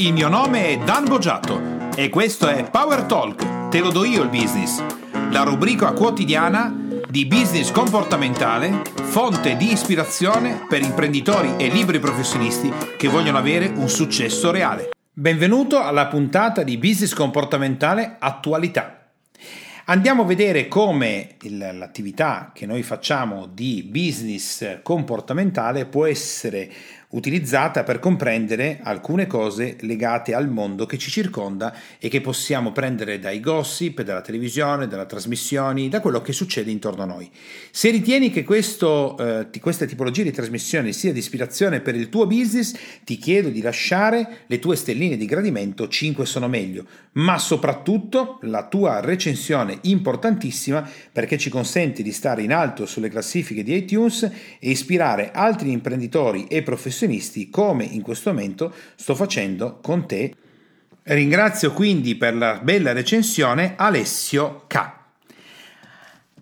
Il 0.00 0.14
mio 0.14 0.30
nome 0.30 0.68
è 0.68 0.78
Dan 0.78 1.04
Boggiato 1.04 1.90
e 1.94 2.08
questo 2.08 2.48
è 2.48 2.70
Power 2.70 3.02
Talk, 3.02 3.68
te 3.68 3.80
lo 3.80 3.90
do 3.90 4.02
io 4.06 4.22
il 4.22 4.30
business, 4.30 4.82
la 5.30 5.42
rubrica 5.42 5.92
quotidiana 5.92 6.74
di 7.06 7.26
business 7.26 7.70
comportamentale, 7.70 8.80
fonte 8.94 9.58
di 9.58 9.70
ispirazione 9.70 10.64
per 10.66 10.80
imprenditori 10.80 11.52
e 11.58 11.68
libri 11.68 11.98
professionisti 11.98 12.72
che 12.96 13.08
vogliono 13.08 13.36
avere 13.36 13.66
un 13.66 13.90
successo 13.90 14.50
reale. 14.50 14.88
Benvenuto 15.12 15.82
alla 15.82 16.06
puntata 16.06 16.62
di 16.62 16.78
Business 16.78 17.12
Comportamentale 17.12 18.16
Attualità. 18.18 19.00
Andiamo 19.84 20.22
a 20.22 20.26
vedere 20.26 20.66
come 20.66 21.36
l'attività 21.42 22.52
che 22.54 22.64
noi 22.64 22.82
facciamo 22.82 23.46
di 23.46 23.82
business 23.82 24.80
comportamentale 24.82 25.84
può 25.84 26.06
essere 26.06 26.70
utilizzata 27.10 27.82
per 27.82 27.98
comprendere 27.98 28.78
alcune 28.82 29.26
cose 29.26 29.76
legate 29.80 30.32
al 30.32 30.48
mondo 30.48 30.86
che 30.86 30.98
ci 30.98 31.10
circonda 31.10 31.74
e 31.98 32.08
che 32.08 32.20
possiamo 32.20 32.70
prendere 32.70 33.18
dai 33.18 33.40
gossip, 33.40 34.02
dalla 34.02 34.20
televisione, 34.20 34.86
dalle 34.86 35.06
trasmissioni, 35.06 35.88
da 35.88 36.00
quello 36.00 36.22
che 36.22 36.32
succede 36.32 36.70
intorno 36.70 37.02
a 37.02 37.06
noi. 37.06 37.28
Se 37.70 37.90
ritieni 37.90 38.30
che 38.30 38.44
questo, 38.44 39.16
eh, 39.18 39.60
questa 39.60 39.86
tipologia 39.86 40.22
di 40.22 40.30
trasmissione 40.30 40.92
sia 40.92 41.12
di 41.12 41.18
ispirazione 41.18 41.80
per 41.80 41.96
il 41.96 42.08
tuo 42.08 42.26
business, 42.26 42.74
ti 43.04 43.16
chiedo 43.16 43.48
di 43.48 43.60
lasciare 43.60 44.44
le 44.46 44.58
tue 44.60 44.76
stelline 44.76 45.16
di 45.16 45.26
gradimento, 45.26 45.88
5 45.88 46.24
sono 46.24 46.46
meglio, 46.46 46.86
ma 47.12 47.38
soprattutto 47.38 48.38
la 48.42 48.68
tua 48.68 49.00
recensione 49.00 49.78
importantissima 49.82 50.88
perché 51.10 51.38
ci 51.38 51.50
consente 51.50 52.02
di 52.02 52.12
stare 52.12 52.42
in 52.42 52.52
alto 52.52 52.86
sulle 52.86 53.08
classifiche 53.08 53.64
di 53.64 53.74
iTunes 53.74 54.22
e 54.22 54.70
ispirare 54.70 55.32
altri 55.32 55.72
imprenditori 55.72 56.46
e 56.46 56.62
professionisti 56.62 56.98
professionisti 57.00 57.48
come 57.48 57.84
in 57.84 58.02
questo 58.02 58.30
momento 58.30 58.72
sto 58.94 59.14
facendo 59.14 59.78
con 59.80 60.06
te. 60.06 60.34
Ringrazio 61.04 61.72
quindi 61.72 62.14
per 62.16 62.34
la 62.34 62.60
bella 62.62 62.92
recensione 62.92 63.74
Alessio 63.76 64.64
K. 64.66 64.92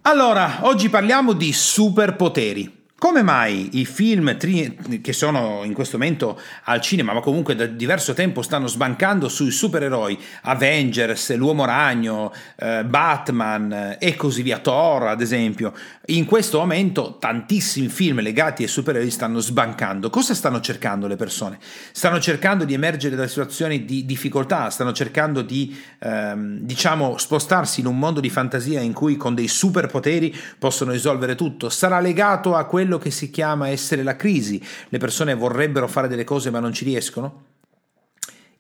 Allora, 0.03 0.61
oggi 0.63 0.89
parliamo 0.89 1.33
di 1.33 1.53
superpoteri. 1.53 2.78
Come 3.01 3.23
mai 3.23 3.79
i 3.79 3.85
film 3.85 4.37
tri- 4.37 5.01
che 5.01 5.13
sono 5.13 5.61
in 5.63 5.73
questo 5.73 5.99
momento 5.99 6.37
al 6.65 6.81
cinema, 6.81 7.13
ma 7.13 7.21
comunque 7.21 7.55
da 7.55 7.65
diverso 7.67 8.13
tempo 8.13 8.43
stanno 8.43 8.67
sbancando 8.67 9.29
sui 9.29 9.53
supereroi, 9.53 10.19
Avengers, 10.43 11.33
l'Uomo 11.37 11.65
Ragno, 11.65 12.33
eh, 12.57 12.85
Batman 12.85 13.95
e 14.01 14.17
così 14.17 14.43
via, 14.43 14.59
Thor 14.59 15.07
ad 15.07 15.21
esempio, 15.21 15.73
in 16.07 16.25
questo 16.25 16.59
momento 16.59 17.19
tantissimi 17.21 17.87
film 17.87 18.21
legati 18.21 18.63
ai 18.63 18.69
supereroi 18.69 19.11
stanno 19.11 19.39
sbancando. 19.39 20.11
Cosa 20.11 20.35
stanno 20.35 20.61
cercando 20.61 21.07
le 21.07 21.15
persone? 21.15 21.59
Stanno 21.93 22.19
cercando 22.19 22.65
di 22.65 22.75
emergere 22.75 23.15
da 23.15 23.29
situazioni 23.29 23.85
di 23.85 24.07
difficoltà, 24.07 24.71
stanno 24.71 24.93
cercando 24.93 25.43
di, 25.43 25.79
ehm, 26.01 26.59
diciamo, 26.63 27.17
spostarsi 27.17 27.79
in 27.79 27.87
un 27.87 27.97
mondo 27.97 28.19
di 28.19 28.29
fantasia 28.29 28.81
in 28.81 28.93
cui 28.93 29.17
con 29.17 29.37
dei 29.37 29.47
superpoteri 29.47 30.35
possono 30.59 30.91
risolvere 30.91 31.37
tutto. 31.37 31.69
Sarà 31.69 32.01
legato 32.01 32.57
a 32.57 32.65
quello 32.65 32.87
quello 32.89 32.97
che 32.97 33.11
si 33.11 33.31
chiama 33.31 33.69
essere 33.69 34.03
la 34.03 34.17
crisi. 34.17 34.61
Le 34.89 34.97
persone 34.97 35.35
vorrebbero 35.35 35.87
fare 35.87 36.09
delle 36.09 36.25
cose 36.25 36.51
ma 36.51 36.59
non 36.59 36.73
ci 36.73 36.85
riescono? 36.85 37.45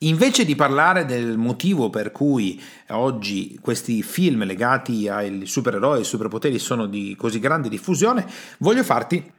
Invece 0.03 0.45
di 0.45 0.55
parlare 0.55 1.07
del 1.07 1.39
motivo 1.39 1.89
per 1.89 2.12
cui 2.12 2.62
oggi 2.91 3.59
questi 3.61 4.03
film 4.03 4.45
legati 4.45 5.09
ai 5.09 5.47
supereroi 5.47 5.97
e 5.97 5.99
ai 6.01 6.05
superpoteri 6.05 6.59
sono 6.59 6.87
di 6.87 7.17
così 7.17 7.41
grande 7.41 7.71
diffusione, 7.71 8.25
voglio 8.59 8.84
farti 8.84 9.33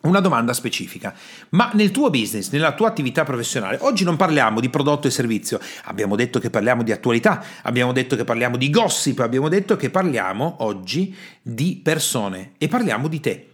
una 0.00 0.20
domanda 0.20 0.52
specifica. 0.54 1.14
Ma 1.50 1.70
nel 1.74 1.90
tuo 1.90 2.10
business, 2.10 2.50
nella 2.50 2.72
tua 2.72 2.88
attività 2.88 3.22
professionale, 3.22 3.78
oggi 3.82 4.02
non 4.02 4.16
parliamo 4.16 4.60
di 4.60 4.70
prodotto 4.70 5.06
e 5.06 5.10
servizio, 5.10 5.60
abbiamo 5.84 6.16
detto 6.16 6.38
che 6.38 6.50
parliamo 6.50 6.82
di 6.82 6.90
attualità, 6.90 7.44
abbiamo 7.62 7.92
detto 7.92 8.16
che 8.16 8.24
parliamo 8.24 8.56
di 8.56 8.70
gossip, 8.70 9.20
abbiamo 9.20 9.48
detto 9.48 9.76
che 9.76 9.90
parliamo 9.90 10.56
oggi 10.60 11.14
di 11.42 11.80
persone 11.82 12.52
e 12.58 12.66
parliamo 12.66 13.08
di 13.08 13.20
te. 13.20 13.50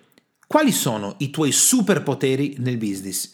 Quali 0.53 0.71
sono 0.71 1.15
i 1.21 1.31
tuoi 1.31 1.51
superpoteri 1.51 2.57
nel 2.59 2.77
business? 2.77 3.33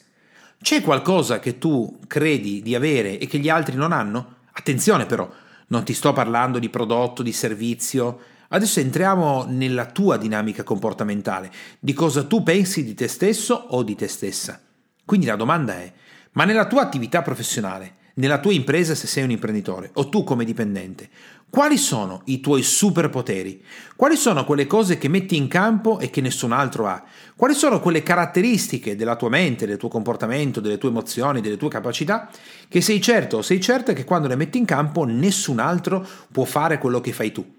C'è 0.63 0.83
qualcosa 0.83 1.41
che 1.41 1.59
tu 1.59 1.99
credi 2.07 2.63
di 2.63 2.77
avere 2.77 3.19
e 3.19 3.27
che 3.27 3.39
gli 3.39 3.49
altri 3.49 3.75
non 3.75 3.91
hanno? 3.91 4.37
Attenzione 4.53 5.05
però, 5.05 5.29
non 5.67 5.83
ti 5.83 5.95
sto 5.95 6.13
parlando 6.13 6.61
di 6.61 6.69
prodotto, 6.69 7.25
di 7.25 7.33
servizio. 7.33 8.21
Adesso 8.51 8.79
entriamo 8.79 9.47
nella 9.49 9.87
tua 9.87 10.17
dinamica 10.17 10.63
comportamentale, 10.63 11.51
di 11.81 11.93
cosa 11.93 12.23
tu 12.23 12.45
pensi 12.45 12.85
di 12.85 12.95
te 12.95 13.09
stesso 13.09 13.53
o 13.71 13.83
di 13.83 13.97
te 13.97 14.07
stessa. 14.07 14.61
Quindi 15.05 15.27
la 15.27 15.35
domanda 15.35 15.75
è, 15.75 15.93
ma 16.35 16.45
nella 16.45 16.69
tua 16.69 16.83
attività 16.83 17.23
professionale, 17.23 17.95
nella 18.19 18.39
tua 18.39 18.53
impresa 18.53 18.95
se 18.95 19.07
sei 19.07 19.25
un 19.25 19.31
imprenditore 19.31 19.91
o 19.95 20.09
tu 20.09 20.25
come 20.25 20.45
dipendente, 20.45 21.09
quali 21.51 21.79
sono 21.79 22.23
i 22.27 22.41
tuoi 22.41 22.63
superpoteri? 22.63 23.65
Quali 23.97 24.17
sono 24.17 24.45
quelle 24.45 24.67
cose 24.67 24.99
che 24.99 25.09
metti 25.09 25.37
in 25.37 25.49
campo 25.49 25.99
e 25.99 26.11
che 26.11 26.21
nessun 26.21 26.53
altro 26.53 26.87
ha? 26.87 27.03
Quali 27.35 27.55
sono 27.55 27.81
quelle 27.81 28.03
caratteristiche 28.03 28.97
della 28.97 29.17
tua 29.17 29.31
mente, 29.31 29.67
del 29.67 29.79
tuo 29.79 29.89
comportamento, 29.89 30.61
delle 30.61 30.77
tue 30.77 30.91
emozioni, 30.91 31.41
delle 31.41 31.57
tue 31.57 31.71
capacità 31.71 32.29
che 32.69 32.81
sei 32.83 33.01
certo 33.01 33.39
o 33.39 33.43
sei 33.43 33.61
certa 33.61 33.95
che 33.95 34.05
quando 34.05 34.29
le 34.29 34.37
metti 34.37 34.59
in 34.59 34.67
campo 34.67 35.05
nessun 35.05 35.59
altro 35.59 36.07
può 36.31 36.45
fare 36.45 36.79
quello 36.79 37.01
che 37.01 37.13
fai 37.13 37.33
tu? 37.33 37.57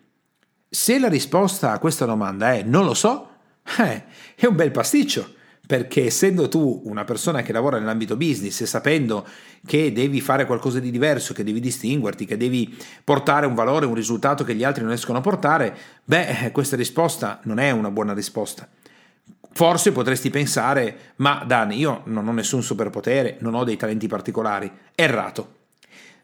Se 0.69 0.99
la 0.99 1.09
risposta 1.09 1.71
a 1.71 1.79
questa 1.79 2.05
domanda 2.05 2.53
è 2.53 2.61
non 2.61 2.85
lo 2.85 2.93
so, 2.93 3.27
eh, 3.79 4.03
è 4.35 4.45
un 4.45 4.55
bel 4.55 4.71
pasticcio 4.71 5.37
perché 5.69 6.07
essendo 6.07 6.49
tu 6.49 6.81
una 6.85 7.03
persona 7.03 7.43
che 7.43 7.53
lavora 7.53 7.77
nell'ambito 7.77 8.17
business 8.17 8.59
e 8.61 8.65
sapendo 8.65 9.23
che 9.67 9.93
devi 9.93 10.19
fare 10.19 10.47
qualcosa 10.47 10.79
di 10.79 10.89
diverso, 10.89 11.31
che 11.31 11.43
devi 11.43 11.59
distinguerti, 11.59 12.25
che 12.25 12.37
devi 12.37 12.75
portare 13.03 13.45
un 13.45 13.53
valore, 13.53 13.85
un 13.85 13.93
risultato 13.93 14.43
che 14.43 14.55
gli 14.55 14.63
altri 14.63 14.81
non 14.81 14.89
riescono 14.89 15.19
a 15.19 15.21
portare, 15.21 15.77
beh, 16.03 16.49
questa 16.51 16.75
risposta 16.75 17.39
non 17.43 17.59
è 17.59 17.69
una 17.69 17.91
buona 17.91 18.15
risposta. 18.15 18.67
Forse 19.51 19.91
potresti 19.91 20.31
pensare, 20.31 21.13
ma 21.17 21.43
Dani, 21.45 21.77
io 21.77 22.01
non 22.05 22.27
ho 22.27 22.31
nessun 22.31 22.63
superpotere, 22.63 23.37
non 23.41 23.53
ho 23.53 23.63
dei 23.63 23.77
talenti 23.77 24.07
particolari. 24.07 24.71
Errato. 24.95 25.57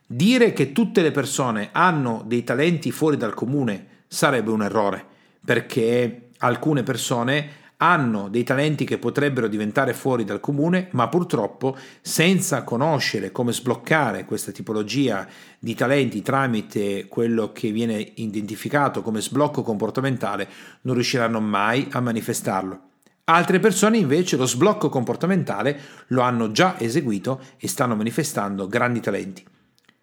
Dire 0.08 0.54
che 0.54 0.72
tutte 0.72 1.04
le 1.04 1.12
persone 1.12 1.70
hanno 1.72 2.24
dei 2.26 2.44
talenti 2.44 2.90
fuori 2.92 3.16
dal 3.16 3.36
comune 3.36 3.86
sarebbe 4.08 4.50
un 4.50 4.64
errore, 4.64 5.06
perché 5.46 6.30
alcune 6.40 6.82
persone 6.82 7.65
hanno 7.78 8.30
dei 8.30 8.44
talenti 8.44 8.86
che 8.86 8.98
potrebbero 8.98 9.48
diventare 9.48 9.94
fuori 9.94 10.24
dal 10.24 10.40
comune, 10.40 10.88
ma 10.92 11.10
purtroppo 11.10 11.78
senza 12.02 12.64
conoscere 12.64 13.32
come 13.32 13.52
sbloccare 13.52 14.26
questa 14.26 14.52
tipologia 14.52 15.28
di 15.60 15.74
talenti 15.74 16.22
tramite 16.22 17.08
quello 17.08 17.52
che 17.52 17.72
viene 17.72 18.14
identificato 18.16 19.02
come 19.02 19.22
sblocco 19.22 19.62
comportamentale, 19.62 20.48
non 20.82 20.96
riusciranno 20.96 21.40
mai 21.42 21.88
a 21.92 22.00
manifestarlo. 22.00 22.80
Altre 23.26 23.60
persone 23.60 23.98
invece 23.98 24.38
lo 24.38 24.46
sblocco 24.46 24.88
comportamentale 24.88 25.80
lo 26.08 26.22
hanno 26.22 26.52
già 26.52 26.80
eseguito 26.80 27.42
e 27.58 27.68
stanno 27.68 27.96
manifestando 27.96 28.68
grandi 28.68 29.00
talenti. 29.00 29.44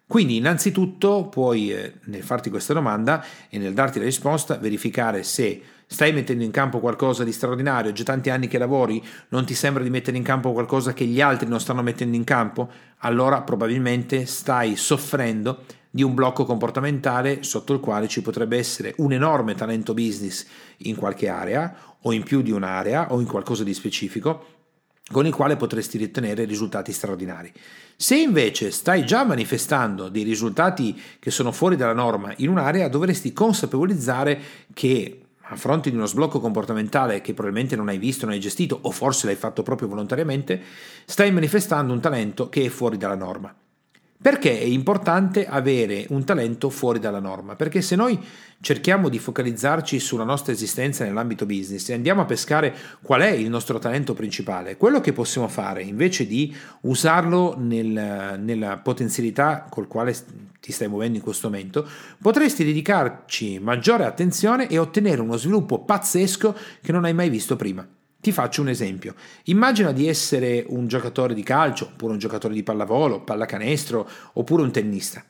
Quindi 0.05 0.35
innanzitutto 0.35 1.29
puoi 1.29 1.71
eh, 1.71 1.93
nel 2.03 2.21
farti 2.21 2.49
questa 2.49 2.73
domanda 2.73 3.25
e 3.49 3.57
nel 3.57 3.73
darti 3.73 3.97
la 3.97 4.05
risposta 4.05 4.57
verificare 4.57 5.23
se 5.23 5.61
Stai 5.93 6.11
mettendo 6.11 6.43
in 6.43 6.49
campo 6.49 6.79
qualcosa 6.79 7.23
di 7.23 7.31
straordinario? 7.31 7.91
Già 7.91 8.01
tanti 8.01 8.31
anni 8.31 8.47
che 8.47 8.57
lavori, 8.57 8.99
non 9.27 9.45
ti 9.45 9.53
sembra 9.53 9.83
di 9.83 9.91
mettere 9.91 10.17
in 10.17 10.23
campo 10.23 10.51
qualcosa 10.51 10.91
che 10.91 11.05
gli 11.05 11.21
altri 11.21 11.47
non 11.47 11.59
stanno 11.59 11.83
mettendo 11.83 12.15
in 12.15 12.23
campo? 12.23 12.67
Allora 13.01 13.43
probabilmente 13.43 14.25
stai 14.25 14.75
soffrendo 14.75 15.65
di 15.91 16.01
un 16.01 16.15
blocco 16.15 16.45
comportamentale 16.45 17.43
sotto 17.43 17.73
il 17.73 17.79
quale 17.79 18.07
ci 18.07 18.23
potrebbe 18.23 18.57
essere 18.57 18.95
un 18.97 19.13
enorme 19.13 19.53
talento 19.53 19.93
business 19.93 20.47
in 20.77 20.95
qualche 20.95 21.27
area 21.29 21.71
o 22.01 22.11
in 22.11 22.23
più 22.23 22.41
di 22.41 22.49
un'area 22.49 23.13
o 23.13 23.19
in 23.19 23.27
qualcosa 23.27 23.63
di 23.63 23.75
specifico 23.75 24.47
con 25.11 25.27
il 25.27 25.33
quale 25.35 25.57
potresti 25.57 26.01
ottenere 26.01 26.45
risultati 26.45 26.91
straordinari. 26.91 27.53
Se 27.95 28.15
invece 28.15 28.71
stai 28.71 29.05
già 29.05 29.23
manifestando 29.23 30.09
dei 30.09 30.23
risultati 30.23 30.99
che 31.19 31.29
sono 31.29 31.51
fuori 31.51 31.75
dalla 31.75 31.93
norma 31.93 32.33
in 32.37 32.49
un'area, 32.49 32.87
dovresti 32.87 33.31
consapevolizzare 33.31 34.41
che 34.73 35.22
a 35.53 35.55
fronte 35.55 35.89
di 35.89 35.95
uno 35.95 36.05
sblocco 36.05 36.39
comportamentale 36.39 37.21
che 37.21 37.33
probabilmente 37.33 37.75
non 37.75 37.87
hai 37.87 37.97
visto, 37.97 38.25
non 38.25 38.33
hai 38.33 38.39
gestito 38.39 38.77
o 38.81 38.91
forse 38.91 39.25
l'hai 39.25 39.35
fatto 39.35 39.63
proprio 39.63 39.87
volontariamente, 39.87 40.61
stai 41.05 41.31
manifestando 41.31 41.93
un 41.93 41.99
talento 41.99 42.49
che 42.49 42.65
è 42.65 42.69
fuori 42.69 42.97
dalla 42.97 43.15
norma. 43.15 43.55
Perché 44.23 44.57
è 44.57 44.63
importante 44.63 45.45
avere 45.45 46.05
un 46.11 46.23
talento 46.23 46.69
fuori 46.69 46.97
dalla 46.97 47.19
norma? 47.19 47.57
Perché 47.57 47.81
se 47.81 47.97
noi 47.97 48.17
cerchiamo 48.61 49.09
di 49.09 49.19
focalizzarci 49.19 49.99
sulla 49.99 50.23
nostra 50.23 50.53
esistenza 50.53 51.03
nell'ambito 51.03 51.45
business 51.45 51.89
e 51.89 51.93
andiamo 51.93 52.21
a 52.21 52.25
pescare 52.25 52.73
qual 53.01 53.19
è 53.19 53.31
il 53.31 53.49
nostro 53.49 53.79
talento 53.79 54.13
principale, 54.13 54.77
quello 54.77 55.01
che 55.01 55.11
possiamo 55.11 55.49
fare 55.49 55.83
invece 55.83 56.25
di 56.25 56.55
usarlo 56.83 57.55
nel, 57.57 58.39
nella 58.41 58.77
potenzialità 58.77 59.65
col 59.69 59.87
quale 59.87 60.15
ti 60.61 60.71
stai 60.71 60.87
muovendo 60.87 61.17
in 61.17 61.23
questo 61.23 61.49
momento, 61.49 61.85
potresti 62.21 62.63
dedicarci 62.63 63.59
maggiore 63.59 64.05
attenzione 64.05 64.69
e 64.69 64.77
ottenere 64.77 65.19
uno 65.19 65.35
sviluppo 65.35 65.79
pazzesco 65.79 66.55
che 66.81 66.93
non 66.93 67.03
hai 67.03 67.13
mai 67.13 67.29
visto 67.29 67.57
prima. 67.57 67.85
Ti 68.23 68.31
faccio 68.31 68.61
un 68.61 68.69
esempio. 68.69 69.15
Immagina 69.47 69.91
di 69.91 70.07
essere 70.07 70.63
un 70.69 70.87
giocatore 70.87 71.33
di 71.33 71.43
calcio, 71.43 71.89
oppure 71.91 72.13
un 72.13 72.19
giocatore 72.19 72.53
di 72.53 72.63
pallavolo, 72.63 73.19
pallacanestro, 73.19 74.09
oppure 74.35 74.63
un 74.63 74.71
tennista. 74.71 75.21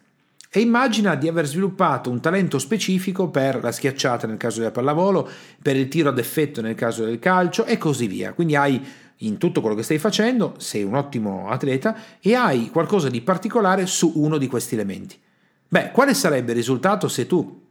E 0.47 0.59
immagina 0.59 1.15
di 1.15 1.27
aver 1.27 1.47
sviluppato 1.47 2.11
un 2.11 2.19
talento 2.19 2.59
specifico 2.59 3.29
per 3.29 3.63
la 3.63 3.71
schiacciata 3.71 4.27
nel 4.27 4.37
caso 4.37 4.61
del 4.61 4.71
pallavolo, 4.71 5.27
per 5.59 5.75
il 5.75 5.87
tiro 5.87 6.09
ad 6.09 6.19
effetto 6.19 6.61
nel 6.61 6.75
caso 6.75 7.03
del 7.03 7.17
calcio 7.17 7.65
e 7.65 7.79
così 7.79 8.05
via. 8.05 8.33
Quindi 8.33 8.55
hai 8.55 8.79
in 9.17 9.39
tutto 9.39 9.59
quello 9.59 9.75
che 9.75 9.81
stai 9.81 9.97
facendo, 9.97 10.53
sei 10.59 10.83
un 10.83 10.93
ottimo 10.93 11.49
atleta 11.49 11.97
e 12.21 12.35
hai 12.35 12.69
qualcosa 12.69 13.09
di 13.09 13.21
particolare 13.21 13.87
su 13.87 14.11
uno 14.17 14.37
di 14.37 14.45
questi 14.45 14.75
elementi. 14.75 15.19
Beh, 15.67 15.89
quale 15.89 16.13
sarebbe 16.13 16.51
il 16.51 16.57
risultato 16.57 17.07
se 17.07 17.25
tu 17.25 17.62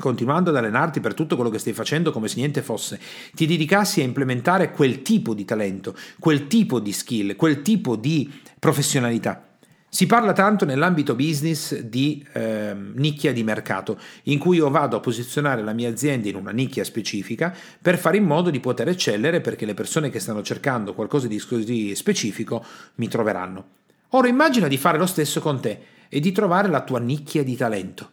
continuando 0.00 0.50
ad 0.50 0.56
allenarti 0.56 1.00
per 1.00 1.14
tutto 1.14 1.36
quello 1.36 1.50
che 1.50 1.58
stai 1.58 1.72
facendo 1.72 2.10
come 2.10 2.28
se 2.28 2.36
niente 2.36 2.62
fosse, 2.62 2.98
ti 3.32 3.46
dedicassi 3.46 4.00
a 4.00 4.04
implementare 4.04 4.72
quel 4.72 5.02
tipo 5.02 5.34
di 5.34 5.44
talento, 5.44 5.94
quel 6.18 6.46
tipo 6.46 6.80
di 6.80 6.92
skill, 6.92 7.36
quel 7.36 7.62
tipo 7.62 7.96
di 7.96 8.30
professionalità. 8.58 9.48
Si 9.94 10.06
parla 10.06 10.32
tanto 10.32 10.64
nell'ambito 10.64 11.14
business 11.14 11.78
di 11.78 12.26
eh, 12.32 12.74
nicchia 12.94 13.32
di 13.32 13.44
mercato, 13.44 13.96
in 14.24 14.40
cui 14.40 14.56
io 14.56 14.68
vado 14.68 14.96
a 14.96 15.00
posizionare 15.00 15.62
la 15.62 15.72
mia 15.72 15.88
azienda 15.88 16.28
in 16.28 16.34
una 16.34 16.50
nicchia 16.50 16.82
specifica 16.82 17.54
per 17.80 17.96
fare 17.96 18.16
in 18.16 18.24
modo 18.24 18.50
di 18.50 18.58
poter 18.58 18.88
eccellere 18.88 19.40
perché 19.40 19.64
le 19.64 19.74
persone 19.74 20.10
che 20.10 20.18
stanno 20.18 20.42
cercando 20.42 20.94
qualcosa 20.94 21.28
di 21.28 21.38
così 21.38 21.94
specifico 21.94 22.64
mi 22.96 23.06
troveranno. 23.06 23.66
Ora 24.10 24.26
immagina 24.26 24.66
di 24.66 24.78
fare 24.78 24.98
lo 24.98 25.06
stesso 25.06 25.40
con 25.40 25.60
te 25.60 25.78
e 26.08 26.18
di 26.18 26.32
trovare 26.32 26.66
la 26.66 26.82
tua 26.82 26.98
nicchia 26.98 27.44
di 27.44 27.54
talento, 27.54 28.10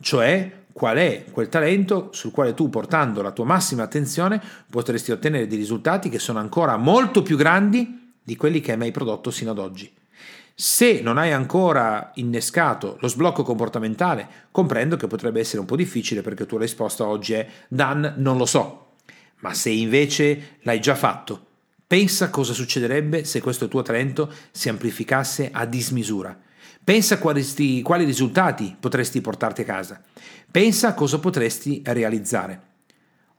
cioè 0.00 0.62
qual 0.74 0.96
è 0.96 1.24
quel 1.30 1.48
talento 1.48 2.08
sul 2.12 2.32
quale 2.32 2.52
tu 2.52 2.68
portando 2.68 3.22
la 3.22 3.30
tua 3.30 3.44
massima 3.44 3.84
attenzione 3.84 4.42
potresti 4.68 5.12
ottenere 5.12 5.46
dei 5.46 5.56
risultati 5.56 6.08
che 6.08 6.18
sono 6.18 6.40
ancora 6.40 6.76
molto 6.76 7.22
più 7.22 7.36
grandi 7.36 8.12
di 8.20 8.36
quelli 8.36 8.60
che 8.60 8.72
hai 8.72 8.76
mai 8.76 8.90
prodotto 8.90 9.30
sino 9.30 9.52
ad 9.52 9.58
oggi. 9.58 9.90
Se 10.52 11.00
non 11.00 11.16
hai 11.16 11.32
ancora 11.32 12.10
innescato 12.14 12.96
lo 13.00 13.06
sblocco 13.06 13.44
comportamentale, 13.44 14.28
comprendo 14.50 14.96
che 14.96 15.06
potrebbe 15.06 15.38
essere 15.38 15.60
un 15.60 15.66
po' 15.66 15.76
difficile 15.76 16.22
perché 16.22 16.44
tua 16.44 16.58
risposta 16.58 17.06
oggi 17.06 17.34
è 17.34 17.46
Dan, 17.68 18.14
non 18.16 18.36
lo 18.36 18.46
so. 18.46 18.94
Ma 19.40 19.54
se 19.54 19.70
invece 19.70 20.58
l'hai 20.62 20.80
già 20.80 20.96
fatto, 20.96 21.46
pensa 21.86 22.30
cosa 22.30 22.52
succederebbe 22.52 23.24
se 23.24 23.40
questo 23.40 23.68
tuo 23.68 23.82
talento 23.82 24.28
si 24.50 24.68
amplificasse 24.68 25.50
a 25.52 25.66
dismisura. 25.66 26.36
Pensa 26.84 27.16
quali, 27.18 27.80
quali 27.80 28.04
risultati 28.04 28.76
potresti 28.78 29.22
portarti 29.22 29.62
a 29.62 29.64
casa. 29.64 30.02
Pensa 30.50 30.88
a 30.88 30.94
cosa 30.94 31.18
potresti 31.18 31.80
realizzare. 31.82 32.60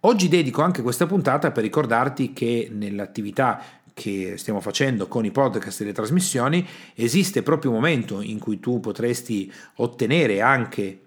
Oggi 0.01 0.27
dedico 0.27 0.63
anche 0.63 0.81
questa 0.81 1.05
puntata 1.05 1.51
per 1.51 1.61
ricordarti 1.61 2.33
che 2.33 2.69
nell'attività 2.71 3.61
che 3.93 4.33
stiamo 4.37 4.61
facendo 4.61 5.07
con 5.07 5.25
i 5.25 5.31
podcast 5.31 5.81
e 5.81 5.85
le 5.85 5.93
trasmissioni 5.93 6.67
esiste 6.95 7.43
proprio 7.43 7.69
un 7.69 7.77
momento 7.77 8.19
in 8.21 8.39
cui 8.39 8.59
tu 8.59 8.79
potresti 8.79 9.51
ottenere 9.75 10.41
anche 10.41 11.01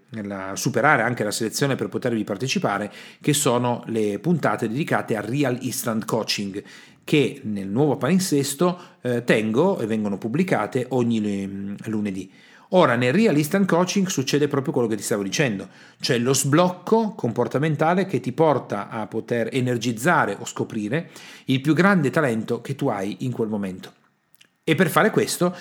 superare 0.55 1.03
anche 1.03 1.23
la 1.23 1.31
selezione 1.31 1.75
per 1.75 1.89
potervi 1.89 2.25
partecipare, 2.25 2.91
che 3.21 3.35
sono 3.35 3.83
le 3.87 4.19
puntate 4.21 4.69
dedicate 4.69 5.17
al 5.17 5.25
Real 5.25 5.59
Instant 5.61 6.07
Coaching, 6.07 6.63
che 7.09 7.41
nel 7.45 7.69
nuovo 7.69 7.97
palinsesto 7.97 8.79
eh, 9.01 9.25
tengo 9.25 9.79
e 9.79 9.87
vengono 9.87 10.19
pubblicate 10.19 10.85
ogni 10.91 11.75
lunedì. 11.87 12.31
Ora, 12.73 12.97
nel 12.97 13.15
Real 13.15 13.35
Instant 13.35 13.67
Coaching 13.67 14.09
succede 14.09 14.47
proprio 14.47 14.75
quello 14.75 14.89
che 14.89 14.97
ti 14.97 15.03
stavo 15.03 15.23
dicendo, 15.23 15.71
cioè 16.01 16.19
lo 16.19 16.35
sblocco 16.35 17.15
comportamentale 17.15 18.05
che 18.05 18.21
ti 18.21 18.33
porta 18.33 18.91
a 18.91 19.07
poter 19.07 19.49
energizzare 19.53 20.37
o 20.39 20.45
scoprire 20.45 21.09
il 21.47 21.63
più 21.63 21.73
grande 21.73 22.11
talento 22.11 22.61
che 22.61 22.75
tu 22.75 22.89
hai 22.89 23.17
in 23.21 23.33
quel 23.33 23.49
momento. 23.49 23.91
E 24.63 24.75
per 24.75 24.91
fare 24.91 25.09
questo 25.09 25.57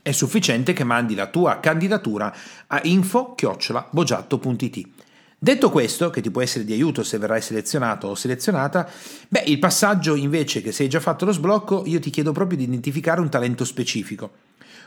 è 0.00 0.12
sufficiente 0.12 0.72
che 0.72 0.84
mandi 0.84 1.16
la 1.16 1.26
tua 1.26 1.58
candidatura 1.58 2.32
a 2.68 2.78
info-bogiatto.it. 2.84 4.88
Detto 5.44 5.70
questo, 5.70 6.10
che 6.10 6.20
ti 6.20 6.30
può 6.30 6.40
essere 6.40 6.64
di 6.64 6.72
aiuto 6.72 7.02
se 7.02 7.18
verrai 7.18 7.42
selezionato 7.42 8.06
o 8.06 8.14
selezionata, 8.14 8.88
beh, 9.26 9.42
il 9.46 9.58
passaggio 9.58 10.14
invece 10.14 10.62
che 10.62 10.70
se 10.70 10.84
hai 10.84 10.88
già 10.88 11.00
fatto 11.00 11.24
lo 11.24 11.32
sblocco, 11.32 11.82
io 11.84 11.98
ti 11.98 12.10
chiedo 12.10 12.30
proprio 12.30 12.56
di 12.56 12.62
identificare 12.62 13.20
un 13.20 13.28
talento 13.28 13.64
specifico. 13.64 14.30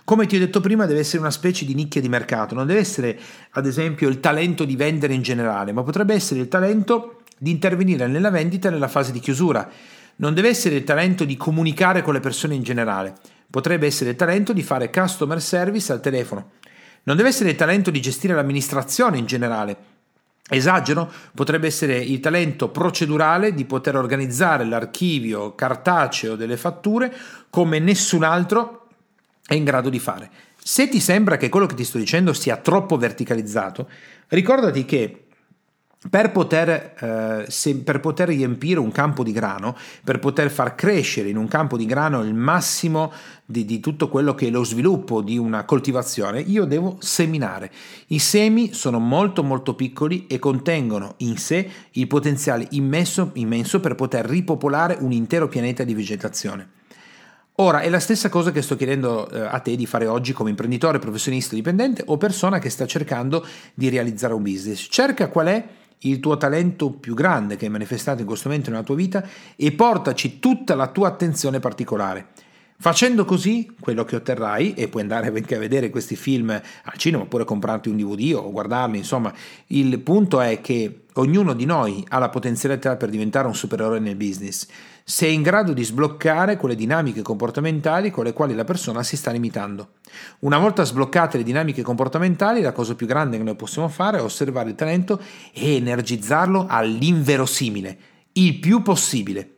Come 0.05 0.25
ti 0.27 0.37
ho 0.37 0.39
detto 0.39 0.61
prima, 0.61 0.85
deve 0.85 1.01
essere 1.01 1.17
una 1.17 1.29
specie 1.29 1.65
di 1.65 1.73
nicchia 1.73 1.99
di 1.99 2.07
mercato, 2.07 2.55
non 2.55 2.67
deve 2.67 2.79
essere 2.79 3.19
ad 3.49 3.65
esempio 3.65 4.07
il 4.07 4.21
talento 4.21 4.63
di 4.63 4.77
vendere 4.77 5.13
in 5.13 5.23
generale, 5.23 5.73
ma 5.73 5.83
potrebbe 5.83 6.13
essere 6.13 6.39
il 6.39 6.47
talento 6.47 7.23
di 7.37 7.51
intervenire 7.51 8.07
nella 8.07 8.29
vendita 8.29 8.69
nella 8.69 8.87
fase 8.87 9.11
di 9.11 9.19
chiusura. 9.19 9.69
Non 10.15 10.33
deve 10.33 10.47
essere 10.47 10.75
il 10.75 10.85
talento 10.85 11.25
di 11.25 11.35
comunicare 11.35 12.01
con 12.01 12.13
le 12.13 12.21
persone 12.21 12.55
in 12.55 12.63
generale, 12.63 13.13
potrebbe 13.49 13.87
essere 13.87 14.11
il 14.11 14.15
talento 14.15 14.53
di 14.53 14.63
fare 14.63 14.89
customer 14.89 15.41
service 15.41 15.91
al 15.91 15.99
telefono. 15.99 16.51
Non 17.03 17.17
deve 17.17 17.27
essere 17.27 17.49
il 17.49 17.57
talento 17.57 17.91
di 17.91 17.99
gestire 17.99 18.33
l'amministrazione 18.33 19.17
in 19.17 19.25
generale. 19.25 19.94
Esagero? 20.47 21.11
Potrebbe 21.33 21.67
essere 21.67 21.97
il 21.97 22.19
talento 22.19 22.69
procedurale 22.69 23.53
di 23.53 23.65
poter 23.65 23.95
organizzare 23.95 24.63
l'archivio 24.65 25.55
cartaceo 25.55 26.35
delle 26.35 26.57
fatture 26.57 27.13
come 27.49 27.79
nessun 27.79 28.23
altro 28.23 28.87
è 29.45 29.53
in 29.53 29.63
grado 29.63 29.89
di 29.89 29.99
fare. 29.99 30.29
Se 30.57 30.87
ti 30.89 30.99
sembra 30.99 31.37
che 31.37 31.49
quello 31.49 31.65
che 31.67 31.75
ti 31.75 31.83
sto 31.83 31.97
dicendo 31.97 32.33
sia 32.33 32.57
troppo 32.57 32.97
verticalizzato, 32.97 33.87
ricordati 34.29 34.85
che 34.85 35.24
per 36.09 36.31
poter, 36.31 36.93
eh, 36.99 37.45
se, 37.49 37.75
per 37.77 37.99
poter, 37.99 38.27
riempire 38.27 38.79
un 38.79 38.91
campo 38.91 39.23
di 39.23 39.31
grano, 39.31 39.75
per 40.03 40.19
poter 40.19 40.51
far 40.51 40.75
crescere 40.75 41.29
in 41.29 41.37
un 41.37 41.47
campo 41.47 41.77
di 41.77 41.85
grano 41.85 42.21
il 42.21 42.33
massimo 42.33 43.11
di, 43.45 43.65
di, 43.65 43.79
tutto 43.79 44.09
quello 44.09 44.33
che 44.33 44.47
è 44.47 44.49
lo 44.49 44.63
sviluppo 44.63 45.21
di 45.21 45.37
una 45.37 45.65
coltivazione, 45.65 46.41
io 46.41 46.65
devo 46.65 46.97
seminare. 46.99 47.71
I 48.07 48.19
semi 48.19 48.73
sono 48.73 48.99
molto 48.99 49.43
molto 49.43 49.75
piccoli 49.75 50.27
e 50.27 50.39
contengono 50.39 51.15
in 51.17 51.37
sé 51.37 51.69
il 51.91 52.07
potenziale 52.07 52.67
immenso, 52.71 53.31
immenso 53.33 53.79
per 53.79 53.95
poter 53.95 54.25
ripopolare 54.25 54.97
un 54.99 55.11
intero 55.11 55.47
pianeta 55.47 55.83
di 55.83 55.93
vegetazione. 55.93 56.69
Ora, 57.59 57.79
è 57.79 57.89
la 57.89 57.99
stessa 57.99 58.27
cosa 58.27 58.51
che 58.51 58.61
sto 58.61 58.75
chiedendo 58.75 59.29
eh, 59.29 59.39
a 59.39 59.59
te 59.59 59.77
di 59.77 59.85
fare 59.85 60.07
oggi 60.07 60.33
come 60.33 60.49
imprenditore, 60.49 60.99
professionista, 60.99 61.55
dipendente 61.55 62.03
o 62.05 62.17
persona 62.17 62.59
che 62.59 62.69
sta 62.69 62.85
cercando 62.85 63.45
di 63.73 63.87
realizzare 63.87 64.33
un 64.33 64.43
business. 64.43 64.87
Cerca 64.89 65.29
qual 65.29 65.47
è 65.47 65.65
il 66.09 66.19
tuo 66.19 66.37
talento 66.37 66.91
più 66.91 67.13
grande 67.13 67.55
che 67.55 67.65
hai 67.65 67.71
manifestato 67.71 68.21
in 68.21 68.27
questo 68.27 68.49
momento 68.49 68.69
nella 68.69 68.83
tua 68.83 68.95
vita 68.95 69.23
e 69.55 69.71
portaci 69.71 70.39
tutta 70.39 70.75
la 70.75 70.87
tua 70.87 71.07
attenzione 71.07 71.59
particolare. 71.59 72.27
Facendo 72.77 73.25
così, 73.25 73.73
quello 73.79 74.03
che 74.03 74.15
otterrai, 74.15 74.73
e 74.73 74.89
puoi 74.89 75.01
andare 75.03 75.27
anche 75.27 75.55
a 75.55 75.59
vedere 75.59 75.89
questi 75.89 76.15
film 76.15 76.49
al 76.49 76.97
cinema 76.97 77.23
oppure 77.23 77.45
comprarti 77.45 77.89
un 77.89 77.97
DVD 77.97 78.35
o 78.35 78.51
guardarli, 78.51 78.97
insomma, 78.97 79.33
il 79.67 79.99
punto 79.99 80.41
è 80.41 80.59
che 80.61 81.05
ognuno 81.13 81.53
di 81.53 81.65
noi 81.65 82.03
ha 82.09 82.19
la 82.19 82.29
potenzialità 82.29 82.97
per 82.97 83.09
diventare 83.09 83.47
un 83.47 83.55
supereroe 83.55 83.99
nel 83.99 84.15
business 84.15 84.67
se 85.07 85.27
è 85.27 85.29
in 85.29 85.43
grado 85.43 85.71
di 85.71 85.83
sbloccare 85.83 86.57
quelle 86.57 86.73
dinamiche 86.73 87.21
comportamentali 87.21 88.09
con 88.09 88.23
le 88.23 88.33
quali 88.33 88.55
la 88.55 88.63
persona 88.63 89.03
si 89.03 89.15
sta 89.15 89.29
limitando. 89.29 89.89
Una 90.39 90.57
volta 90.57 90.83
sbloccate 90.83 91.37
le 91.37 91.43
dinamiche 91.43 91.83
comportamentali, 91.83 92.59
la 92.59 92.71
cosa 92.71 92.95
più 92.95 93.05
grande 93.05 93.37
che 93.37 93.43
noi 93.43 93.55
possiamo 93.55 93.87
fare 93.87 94.17
è 94.17 94.21
osservare 94.23 94.69
il 94.69 94.75
talento 94.75 95.21
e 95.53 95.75
energizzarlo 95.75 96.65
all'inverosimile, 96.67 97.97
il 98.33 98.57
più 98.57 98.81
possibile. 98.81 99.54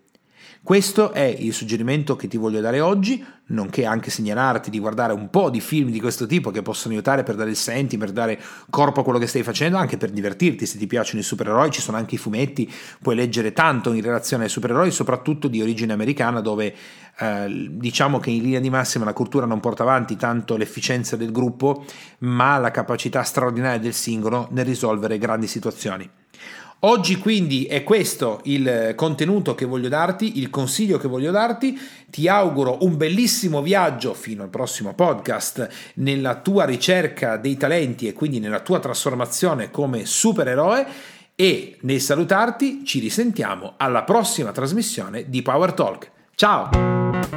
Questo 0.68 1.14
è 1.14 1.24
il 1.24 1.54
suggerimento 1.54 2.18
che 2.18 2.28
ti 2.28 2.36
voglio 2.36 2.60
dare 2.60 2.82
oggi, 2.82 3.24
nonché 3.46 3.86
anche 3.86 4.12
segnalarti 4.12 4.70
di 4.70 4.80
guardare 4.80 5.14
un 5.14 5.30
po' 5.30 5.50
di 5.50 5.62
film 5.62 5.92
di 5.92 6.02
questo 6.02 6.26
tipo 6.26 6.52
che 6.52 6.62
possono 6.62 6.94
aiutare 6.94 7.24
per 7.24 7.36
dare 7.36 7.52
il 7.52 7.56
senti, 7.56 7.98
per 7.98 8.12
dare 8.12 8.38
corpo 8.70 9.00
a 9.00 9.04
quello 9.06 9.18
che 9.18 9.28
stai 9.28 9.44
facendo, 9.44 9.78
anche 9.78 9.96
per 9.96 10.10
divertirti. 10.10 10.66
Se 10.66 10.78
ti 10.78 10.86
piacciono 10.86 11.22
i 11.22 11.24
supereroi, 11.24 11.72
ci 11.72 11.80
sono 11.80 11.96
anche 11.96 12.16
i 12.16 12.18
fumetti, 12.18 12.70
puoi 13.02 13.16
leggere 13.16 13.54
tanto 13.54 13.94
in 13.94 14.02
relazione 14.02 14.44
ai 14.44 14.50
supereroi, 14.50 14.92
soprattutto 14.92 15.48
di 15.48 15.62
origine 15.62 15.94
americana, 15.94 16.42
dove 16.42 16.76
eh, 17.18 17.70
diciamo 17.72 18.20
che 18.20 18.32
in 18.32 18.44
linea 18.44 18.60
di 18.60 18.70
massima 18.70 19.06
la 19.06 19.14
cultura 19.14 19.46
non 19.46 19.62
porta 19.62 19.84
avanti 19.84 20.18
tanto 20.18 20.58
l'efficienza 20.58 21.16
del 21.16 21.32
gruppo, 21.32 21.86
ma 22.20 22.58
la 22.58 22.72
capacità 22.72 23.24
straordinaria 23.24 23.80
del 23.80 23.94
singolo 23.94 24.50
nel 24.52 24.66
risolvere 24.66 25.18
grandi 25.18 25.48
situazioni. 25.48 26.12
Oggi 26.82 27.18
quindi 27.18 27.66
è 27.66 27.84
questo 27.84 28.40
il 28.44 28.94
contenuto 28.96 29.56
che 29.56 29.66
voglio 29.66 29.90
darti, 29.90 30.38
il 30.38 30.52
consiglio 30.52 31.00
che 31.00 31.08
voglio 31.08 31.32
darti. 31.32 31.76
Ti 32.08 32.28
auguro 32.28 32.78
un 32.82 32.98
bellissimo 32.98 33.64
viaggio 33.64 34.14
fino 34.14 34.44
al 34.44 34.50
prossimo 34.50 34.94
podcast 34.94 35.68
nella 35.96 36.36
tua 36.36 36.66
ricerca 36.66 37.38
dei 37.38 37.58
talenti 37.58 38.08
e 38.08 38.14
quindi 38.14 38.40
nella 38.40 38.60
tua 38.60 38.80
trasformazione 38.80 39.72
come 39.72 40.06
supereroe 40.06 40.86
e 41.34 41.78
nel 41.82 42.02
salutarti 42.02 42.84
ci 42.86 43.00
risentiamo 43.00 43.74
alla 43.78 44.04
prossima 44.04 44.52
trasmissione 44.52 45.30
di 45.30 45.42
Power 45.42 45.74
Talk. 45.74 46.12
Ciao! 46.36 47.37